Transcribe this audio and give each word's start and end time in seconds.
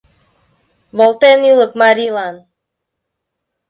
Волтен 0.97 1.39
ӱлык, 1.51 1.71
Марилан 1.81 2.35